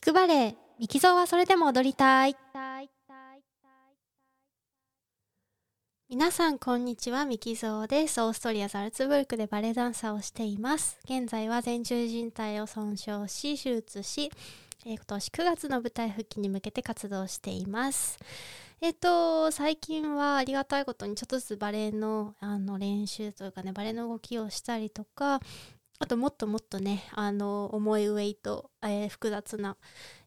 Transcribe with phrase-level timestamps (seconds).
[0.00, 2.34] 聞くバレエミキゾーはそれでも踊りたい。
[6.08, 7.26] 皆さんこんにちは。
[7.26, 8.18] ミキゾーです。
[8.22, 10.98] オーストリアザルツブルクでバレエダンサーをしています。
[11.04, 14.32] 現在は前十靭帯を損傷し手術し、
[14.86, 18.18] えー、今年9月の舞台復帰に向けて活動しています。
[18.80, 25.40] えっと、最近はありがたいことにちょっとずつバレエのあの練習というかね、バレエの動きをしたりとか、
[26.02, 29.76] あともっともっとね、あの、重いウェイト、えー、複雑な、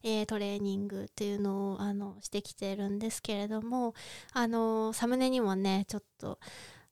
[0.04, 3.96] えー、トレーニングっていうのを、あの、してきてるんですけれども、
[4.34, 6.38] あの、サムネにもね、ちょっと、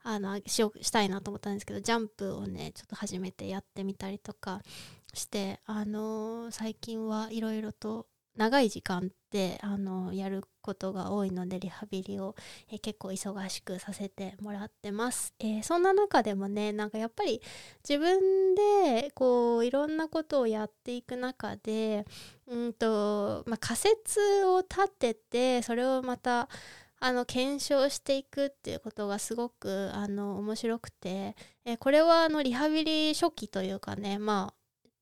[0.02, 4.64] あの、しよしたいなと思ったんですけど、ジャンプをね、ちょっと初めてやってみたりとか
[5.14, 12.36] して、あの、最近はいろいろと長い時間ってあのやることが多いのでリハビリを、
[12.72, 17.42] え結構忙しくさせてもらってます、えー、そんな中でもねなんかやっぱり
[17.88, 22.06] 自分でこういろんなことをやっていく中で
[22.48, 26.48] うんと、まあ、仮説を立ててそれをまた
[27.04, 31.36] あの検証していくっていうことがすごくあの面白くて、
[31.66, 34.61] えこれはあのリハビリ初期というかねまあ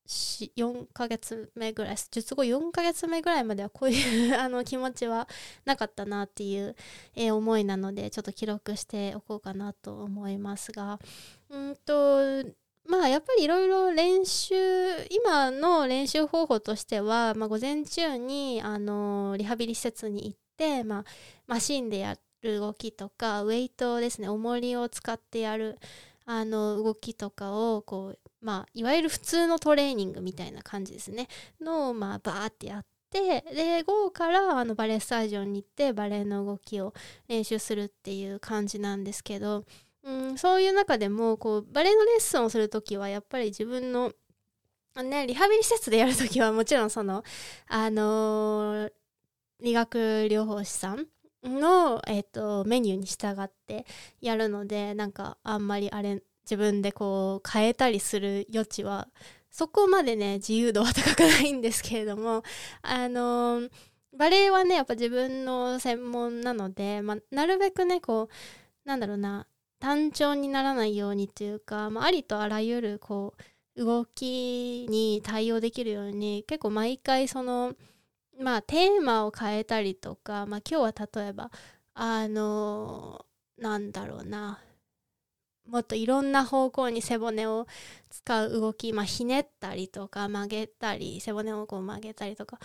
[0.10, 5.28] 4ヶ月目ぐらい術後4ヶ月目ぐらいまではこういうあの気持ちは
[5.66, 6.76] なかったなっていう、
[7.16, 11.00] え、思いなのでちょっと記録しておこうかなと思いますが。
[11.50, 12.44] うんと
[12.86, 14.56] まあやっぱりいろいろ練習
[15.12, 21.06] 今の練習方法としては、まあ、午前中にあのリハビリ施設に行って、まあ、
[21.46, 25.78] マシンでやる動きとかウェイトですね重りを使ってやる
[26.26, 31.28] あの動きとかをこうまあ、いわゆる普通のトレーニングみたいな感じですね。
[31.62, 36.94] のまあバーってやってで午後からあのバレエスタジオに行ってバレエの動きを
[37.28, 39.66] 練習するっていう感じなんですけど、
[40.04, 44.14] うん、そういう中でもこうバレエのレッスンをする時はやっぱり自分の
[45.04, 47.24] ね、リハビリ施設でやるときはもちろんその、
[47.68, 48.92] あのー、
[49.62, 51.08] 理学療法士さん
[51.44, 53.86] の、えーとメニューに従って
[54.20, 59.08] やるのでなんかあんまりあれ自分でこう変えたりする余地は
[59.52, 62.44] そこまでね自由度は高くないんですけれども
[62.82, 63.70] あの
[64.18, 68.30] バレエはねやっぱ自分の専門なので、まあ、なるべくねこ
[68.86, 69.46] うなんだろうな
[69.80, 73.36] 単調にならないようにというか、まあ、ありとあらゆるこ
[73.76, 77.76] う動きに対応できるように結構毎回その
[78.42, 81.52] まあテーマを変えたりとか、まあ、今日は例えば
[81.94, 83.26] あの
[83.58, 84.60] なんだろうな
[85.70, 87.68] もっといろんな方向に背骨を
[88.10, 92.60] 使う動き、まあ、ひねったりとか曲げたり背骨をこう曲げたりとか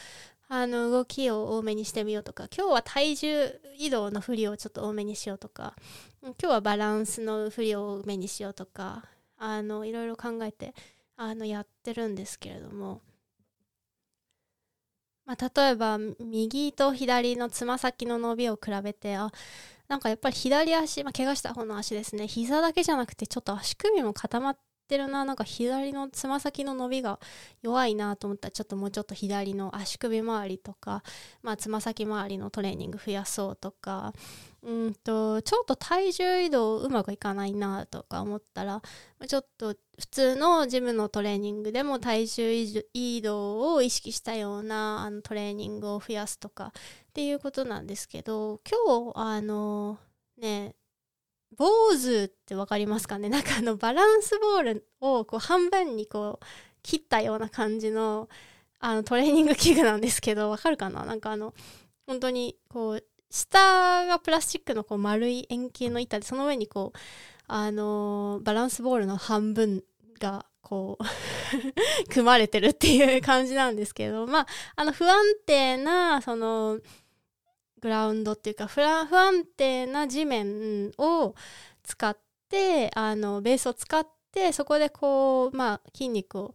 [0.49, 2.49] あの動きを多めにしてみようとか。
[2.55, 5.75] 今日は体重移動の振りをちょっと多めにしようとか。
[6.23, 9.05] 今日はバランスの振りを多めにしようとか。
[9.39, 10.75] あのいろいろ考えて
[11.17, 13.01] あのやってるんですけれども、
[15.27, 19.31] まあ、例えば右と左のつま先の伸びを比べてあ
[19.89, 22.27] なんかやっぱり左足、まあ、怪我した方の足ですね。
[22.27, 24.59] 膝だけじゃなくてちょっと足首も固まっ
[24.89, 25.25] てるな。
[25.25, 27.21] なんか左のつま先の伸びが
[27.63, 31.03] 弱いなと思ったらちょっともうちょっと左の足首周りとか
[31.43, 34.13] まあつま先周りのトレーニング増やそうとか
[34.67, 38.81] うんとちょっと体重移動うまくいかないなとか思ったら
[39.29, 42.53] ちょっと普通のジムのトレーニングでも体重
[42.95, 46.73] 移動を意識したようなあのトレーニングを増やすとかっ
[47.13, 49.99] ていうことなんですけど今日あの
[50.41, 50.75] ね
[51.57, 53.29] 坊主って分かりますかね？
[53.29, 56.45] なんかあのバランスボールをこう半分にこう
[56.83, 58.29] 切ったような感じの
[58.81, 61.05] あのトレーニング器具なんですけどわかるかな？
[61.05, 61.55] なんかあの
[62.07, 66.99] 本当にこう下がプラスチックのこう丸い円形の板でその上にこう
[67.49, 69.83] あのー、バランスボールの半分
[70.21, 71.05] がこう
[72.13, 74.47] 組まれてるっていう感じなんですけどまあ
[74.77, 76.79] あの不安定なその
[77.81, 81.35] グラウンドっていうか不安定な地面を
[81.83, 82.17] 使っ
[82.49, 86.55] てあのベースを使ってそこでこうまあ筋肉を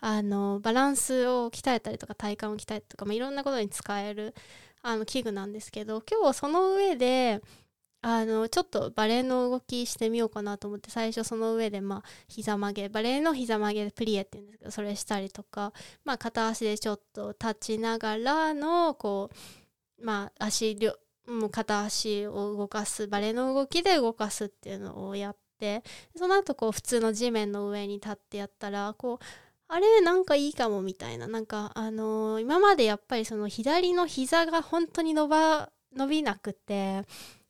[0.00, 4.34] あのバランスを鍛えたりとか体幹を鍛えたりとか、まあ、いろんなことに使える
[4.82, 7.40] あの器具なんですけど今日はその上で
[8.02, 15.74] あのちょっとバレエの動きしてみようかなと思って最初その上でまあ膝曲げバレエの膝曲げでプリエって言うんですけどそれしたりとか
[16.04, 19.30] まあ片足でちょっと立ちながらのこ
[20.00, 20.94] うまあ足両
[21.28, 25.84] もう片足を動かすバレエの動きで動かすっていうのをやって
[26.16, 29.24] その後こう普通の地面の上に立ってやったらこう
[29.72, 31.28] あれなんかいいかもみたいな。
[31.28, 37.04] なんかあのー、今までやっぱりその左の膝が本当に伸ば伸びなくて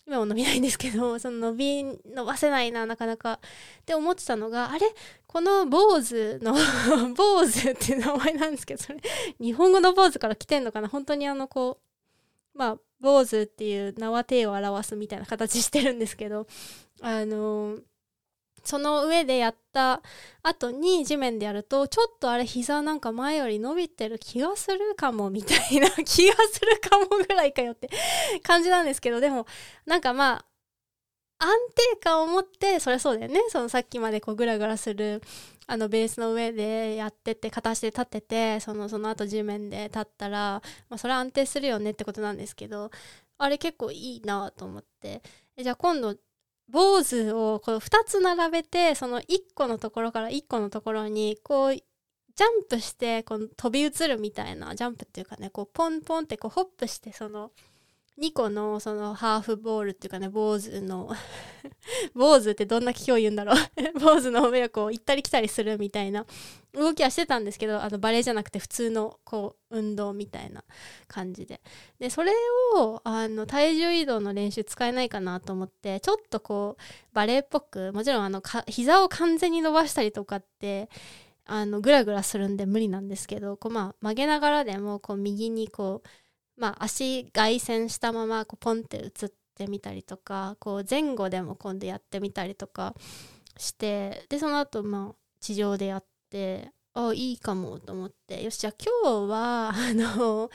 [0.06, 3.34] 今も伸びないんですけど その伸び伸ばせないななかなか。
[3.82, 4.86] って思ってたのがあれ？
[5.26, 6.52] この坊主の
[7.14, 9.00] 坊主っていう名前なんですけどそれ
[9.40, 10.88] 日本語の坊主から来てんのかな？
[10.88, 11.80] 本当にあのこ
[12.54, 16.46] うまあ坊主っていう名は手を表すみたいな形してるんですけど
[17.00, 17.82] あのー
[18.64, 20.02] その上でやった
[20.42, 27.88] 後に地面でやるとちょっとあれ膝なんか前より伸びてる気がするかもみたいな気がするかもぐらいかよって
[28.42, 29.46] 感じなんですけどでも
[29.86, 30.44] なんかまあ
[31.42, 31.48] 安
[31.94, 33.40] 定感を持ってそりゃそうだよね。
[33.48, 35.22] そのさっきまでこうグラグラする
[35.66, 42.90] あのベースの上でやってて片足で立っててそのその後地面で立ったら、まあ、それは安定するよねってことなんですけど
[43.38, 45.22] あれ結構いいなと思って。
[45.56, 46.14] じゃあ今度
[46.70, 49.24] 坊主をこう2つ並べてその1
[49.54, 57.50] 個のところから1個のところにこうジャンプしてこう飛び移るみたいなジャンプっていうかねこうポンポンってこうホップしてその
[58.20, 61.10] 2個のそのハーフボールっていうかね坊主の
[62.14, 63.56] 坊主ってどんな気を言うんだろう。
[63.98, 66.26] 坊主の上を行ったり来たりするみたいな
[66.74, 70.62] 動きはしてたんですけどあのバレエじゃなくて普通のこう運動みたいな
[71.08, 71.62] 感じで。
[71.98, 72.32] でそれ
[72.74, 76.82] をあの体重移動の練習使えないかなと思ってちょっとこう
[77.14, 80.90] バレエっぽくもちろんあのか膝を完全に伸ばしたりとかって
[81.46, 86.08] あのグラグラするんで無理なんですけどこう、まあ、曲げながらでもこう右にこう
[86.60, 92.94] まあ、足外旋したままこうポンって移ってみたりとかこう前後でも今度やってみたりとか
[93.56, 98.42] してでその後まあ地上でやってあいいかもと思って。
[98.42, 98.72] よしじゃあ
[99.04, 100.50] 今日は あの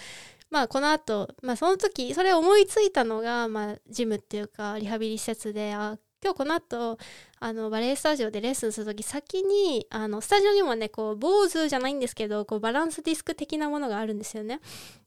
[0.52, 6.98] まあこの後、まあその時それ思いついたのが、まあ、ジムっていうかリハビリ施設であ今日この後
[7.40, 14.60] あのバレエスタジオでレッスンする時先にあのスタジオにもねこう坊主じゃないんですけどこうバランスディスク的なものがあるんですよね。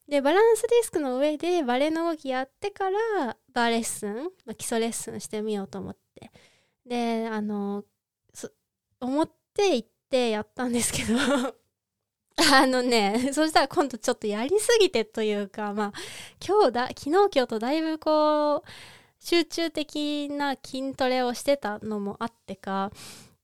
[0.09, 4.15] でバランスディスクの上でバレエの動きやってからバーレッスン、
[4.47, 6.31] まあ、基礎レッスンしてみようと思って。
[6.87, 7.85] であの
[9.01, 11.15] 思って行ってやったんですけど。
[12.53, 15.93] あのねそしたら今度ちょっとやりすぎてというかまあ
[16.47, 18.63] 今日だ昨日今日とだいぶこう
[19.19, 22.93] 集中的な筋トレをしてたのもあってか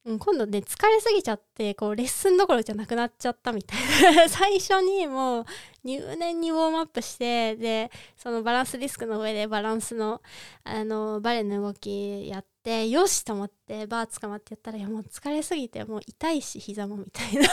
[0.07, 4.29] うん、今度ね疲れすぎちゃってこうレッスンどころじゃなくなっちゃったみたいな。
[4.29, 5.45] 最初にもう
[5.83, 10.21] 入念にウォームアップしてでそのバランスディスクの上でバランスの
[10.63, 17.49] あのバレエの動きやってよしと思ってバー捕まってやったらいやもう疲れすぎてもう痛いし膝もみたいな。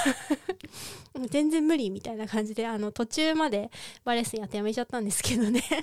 [1.13, 3.71] も う全然無理みたいな感じであの途中まで
[4.03, 5.63] バレエスンやってやめちゃったんですけどね。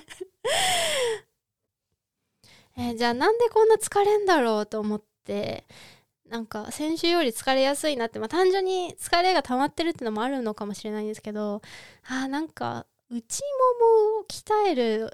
[2.77, 5.65] え、じゃあなんでこんな疲れんだろうと思って
[6.29, 11.61] なんか先週より疲れやすいなって、まあ、単純に疲れが溜まってるってのもあるのかもしれないんですけど
[12.07, 13.41] あなんか内
[13.79, 15.11] ももを鍛える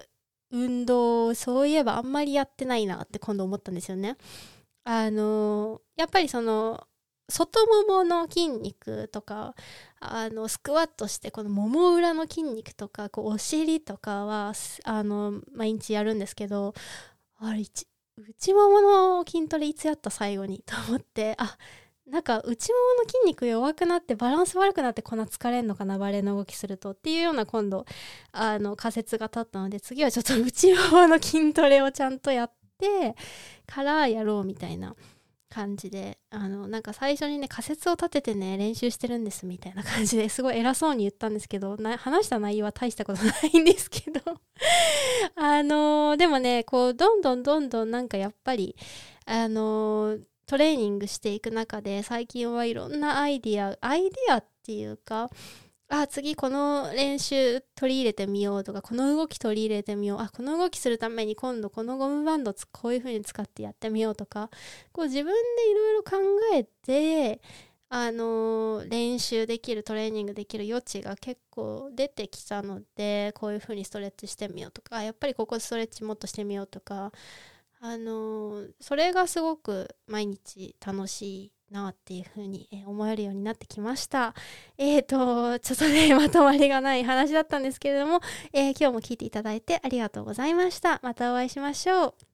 [0.51, 4.17] 運動そういえばあんまりやってないなって今度思ったんですよね。
[4.83, 6.85] あのやっぱりその
[7.27, 9.55] 外ももの筋肉とか
[9.99, 14.53] あのスクワットしてこのもも裏の筋肉とかこうお尻とかは
[14.83, 16.75] あの毎日やるんですけど
[17.39, 17.63] あれ
[18.17, 21.57] 内ももの筋トレいつやった最後にと思ってあ
[22.07, 27.85] なんか内ももの筋肉弱くなってバランス悪くなってこんな疲れんのかなバレエの動きするとっていうような今度
[28.31, 33.15] あの仮説が立ったので次はちょっと内ももの筋トレをちゃんとやって
[33.65, 34.95] からやろうみたいな
[35.55, 44.19] 感じであのなんか最初にね仮説を立ててね練習してるんですみたいな感じで すごい偉そうに言ったんですけど話した内容は大したことないんですけど。
[45.35, 48.75] あのー、でもねこうどんどんどんどんなんかやっぱり
[49.25, 55.29] あのー、トレーニングしていく中で最近はいろんなアイディアアイディアっていうか
[55.87, 60.19] あ次この練習取り入れてみようとかこの動き取り入れてみよう。
[60.19, 64.49] あこの動きするために今度このゴムバンドこういう風に使ってやってみようとか。
[64.91, 66.17] こう自分でいろいろ考
[66.53, 67.41] えて
[67.89, 75.03] あのー、練習できるトレーニングできる余地が結構出てきたのでこういう風にストレッチしてみようとか。
[75.03, 77.11] やっぱりここストレッチもっとしてみようとか。
[77.79, 84.33] あのー、それがすごく毎日楽しいなっていうふうに思えるようになってきました。
[84.77, 88.21] えっ、ー、と、ちょっとね、まとまりがない話だったんですけれども、
[88.53, 90.99] えー、今日も聞いていただいてありがとうございました。
[91.03, 92.24] またお会いしましょう。